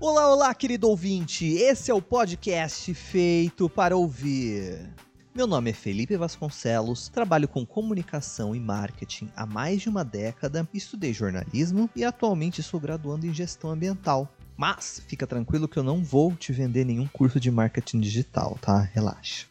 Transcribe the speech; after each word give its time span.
Olá, 0.00 0.32
olá, 0.32 0.54
querido 0.54 0.88
ouvinte! 0.88 1.44
Esse 1.44 1.90
é 1.90 1.94
o 1.94 2.00
podcast 2.00 2.94
feito 2.94 3.68
para 3.68 3.96
ouvir. 3.96 4.88
Meu 5.34 5.44
nome 5.44 5.70
é 5.70 5.72
Felipe 5.72 6.16
Vasconcelos, 6.16 7.08
trabalho 7.08 7.48
com 7.48 7.66
comunicação 7.66 8.54
e 8.54 8.60
marketing 8.60 9.28
há 9.34 9.44
mais 9.44 9.82
de 9.82 9.88
uma 9.88 10.04
década, 10.04 10.68
estudei 10.72 11.12
jornalismo 11.12 11.90
e 11.96 12.04
atualmente 12.04 12.62
sou 12.62 12.78
graduando 12.78 13.26
em 13.26 13.34
gestão 13.34 13.70
ambiental. 13.70 14.32
Mas 14.56 15.02
fica 15.08 15.26
tranquilo 15.26 15.66
que 15.66 15.76
eu 15.76 15.82
não 15.82 16.00
vou 16.04 16.32
te 16.32 16.52
vender 16.52 16.84
nenhum 16.84 17.08
curso 17.08 17.40
de 17.40 17.50
marketing 17.50 17.98
digital, 17.98 18.56
tá? 18.60 18.80
Relaxa. 18.80 19.46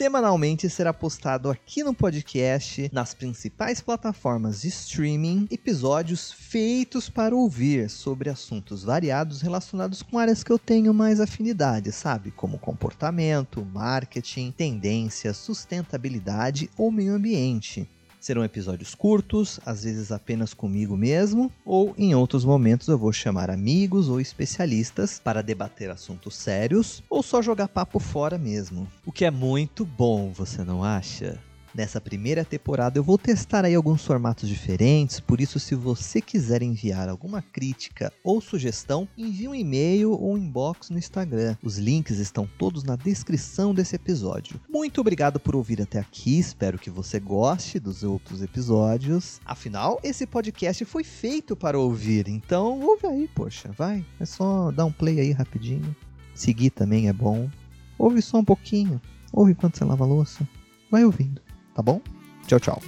Semanalmente 0.00 0.70
será 0.70 0.94
postado 0.94 1.50
aqui 1.50 1.84
no 1.84 1.92
podcast, 1.92 2.88
nas 2.90 3.12
principais 3.12 3.82
plataformas 3.82 4.62
de 4.62 4.68
streaming, 4.68 5.46
episódios 5.50 6.32
feitos 6.32 7.10
para 7.10 7.36
ouvir 7.36 7.90
sobre 7.90 8.30
assuntos 8.30 8.82
variados 8.82 9.42
relacionados 9.42 10.00
com 10.00 10.18
áreas 10.18 10.42
que 10.42 10.50
eu 10.50 10.58
tenho 10.58 10.94
mais 10.94 11.20
afinidade, 11.20 11.92
sabe? 11.92 12.30
Como 12.30 12.58
comportamento, 12.58 13.62
marketing, 13.62 14.52
tendência, 14.52 15.34
sustentabilidade 15.34 16.70
ou 16.78 16.90
meio 16.90 17.12
ambiente. 17.12 17.86
Serão 18.20 18.44
episódios 18.44 18.94
curtos, 18.94 19.58
às 19.64 19.82
vezes 19.82 20.12
apenas 20.12 20.52
comigo 20.52 20.94
mesmo, 20.94 21.50
ou 21.64 21.94
em 21.96 22.14
outros 22.14 22.44
momentos 22.44 22.86
eu 22.86 22.98
vou 22.98 23.12
chamar 23.12 23.50
amigos 23.50 24.10
ou 24.10 24.20
especialistas 24.20 25.18
para 25.18 25.42
debater 25.42 25.88
assuntos 25.90 26.34
sérios 26.34 27.02
ou 27.08 27.22
só 27.22 27.40
jogar 27.40 27.68
papo 27.68 27.98
fora 27.98 28.36
mesmo. 28.36 28.86
O 29.06 29.10
que 29.10 29.24
é 29.24 29.30
muito 29.30 29.86
bom, 29.86 30.30
você 30.32 30.62
não 30.62 30.84
acha? 30.84 31.38
Nessa 31.72 32.00
primeira 32.00 32.44
temporada 32.44 32.98
eu 32.98 33.04
vou 33.04 33.16
testar 33.16 33.64
aí 33.64 33.76
alguns 33.76 34.04
formatos 34.04 34.48
diferentes, 34.48 35.20
por 35.20 35.40
isso 35.40 35.60
se 35.60 35.76
você 35.76 36.20
quiser 36.20 36.62
enviar 36.62 37.08
alguma 37.08 37.40
crítica 37.40 38.12
ou 38.24 38.40
sugestão, 38.40 39.06
envie 39.16 39.46
um 39.46 39.54
e-mail 39.54 40.10
ou 40.10 40.34
um 40.34 40.38
inbox 40.38 40.90
no 40.90 40.98
Instagram. 40.98 41.56
Os 41.62 41.78
links 41.78 42.18
estão 42.18 42.48
todos 42.58 42.82
na 42.82 42.96
descrição 42.96 43.72
desse 43.72 43.94
episódio. 43.94 44.60
Muito 44.68 45.00
obrigado 45.00 45.38
por 45.38 45.54
ouvir 45.54 45.80
até 45.80 46.00
aqui, 46.00 46.40
espero 46.40 46.76
que 46.76 46.90
você 46.90 47.20
goste 47.20 47.78
dos 47.78 48.02
outros 48.02 48.42
episódios. 48.42 49.40
Afinal, 49.44 50.00
esse 50.02 50.26
podcast 50.26 50.84
foi 50.84 51.04
feito 51.04 51.54
para 51.54 51.78
ouvir, 51.78 52.26
então 52.26 52.80
ouve 52.80 53.06
aí, 53.06 53.28
poxa, 53.32 53.70
vai. 53.70 54.04
É 54.18 54.24
só 54.24 54.72
dar 54.72 54.86
um 54.86 54.92
play 54.92 55.20
aí 55.20 55.30
rapidinho. 55.30 55.94
Seguir 56.34 56.70
também 56.70 57.08
é 57.08 57.12
bom. 57.12 57.48
Ouve 57.96 58.20
só 58.20 58.38
um 58.38 58.44
pouquinho. 58.44 59.00
Ouve 59.32 59.52
enquanto 59.52 59.76
você 59.76 59.84
lava 59.84 60.02
a 60.02 60.06
louça. 60.06 60.48
Vai 60.90 61.04
ouvindo 61.04 61.49
tá 61.74 61.82
bom? 61.82 62.00
Tchau, 62.46 62.58
tchau. 62.58 62.82